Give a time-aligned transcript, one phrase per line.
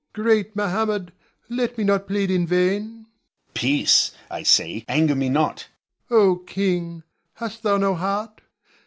[0.13, 1.11] Great Mohammed,
[1.47, 3.01] let me not plead in vain.
[3.05, 3.53] Moh'd.
[3.53, 5.67] Peace, I say; anger me not.
[6.09, 6.17] Ion.
[6.19, 7.03] O king,
[7.35, 8.41] hast thou no heart?